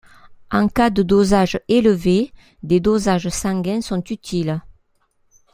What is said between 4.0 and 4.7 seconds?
utiles.